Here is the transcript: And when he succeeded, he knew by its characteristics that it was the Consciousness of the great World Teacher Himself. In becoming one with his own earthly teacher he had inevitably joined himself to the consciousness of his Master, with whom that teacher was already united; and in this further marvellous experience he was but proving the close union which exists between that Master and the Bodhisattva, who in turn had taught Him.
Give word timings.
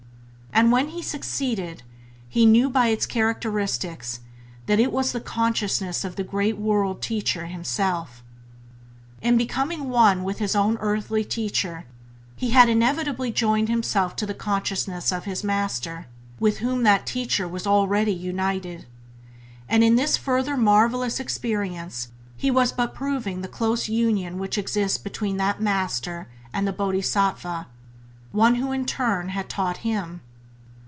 And 0.53 0.69
when 0.69 0.89
he 0.89 1.01
succeeded, 1.01 1.81
he 2.27 2.45
knew 2.45 2.69
by 2.69 2.89
its 2.89 3.05
characteristics 3.05 4.19
that 4.65 4.81
it 4.81 4.91
was 4.91 5.11
the 5.13 5.21
Consciousness 5.21 6.03
of 6.03 6.17
the 6.17 6.25
great 6.25 6.57
World 6.57 7.01
Teacher 7.01 7.45
Himself. 7.45 8.21
In 9.21 9.37
becoming 9.37 9.87
one 9.87 10.25
with 10.25 10.39
his 10.39 10.53
own 10.53 10.77
earthly 10.81 11.23
teacher 11.23 11.85
he 12.35 12.49
had 12.49 12.67
inevitably 12.67 13.31
joined 13.31 13.69
himself 13.69 14.13
to 14.17 14.25
the 14.25 14.33
consciousness 14.33 15.09
of 15.13 15.23
his 15.23 15.41
Master, 15.41 16.07
with 16.37 16.57
whom 16.57 16.83
that 16.83 17.05
teacher 17.07 17.47
was 17.47 17.65
already 17.65 18.13
united; 18.13 18.85
and 19.69 19.85
in 19.85 19.95
this 19.95 20.17
further 20.17 20.57
marvellous 20.57 21.17
experience 21.21 22.09
he 22.35 22.51
was 22.51 22.73
but 22.73 22.93
proving 22.93 23.39
the 23.39 23.47
close 23.47 23.87
union 23.87 24.37
which 24.37 24.57
exists 24.57 24.97
between 24.97 25.37
that 25.37 25.61
Master 25.61 26.27
and 26.53 26.67
the 26.67 26.73
Bodhisattva, 26.73 27.67
who 28.33 28.71
in 28.73 28.85
turn 28.85 29.29
had 29.29 29.47
taught 29.47 29.77
Him. 29.77 30.19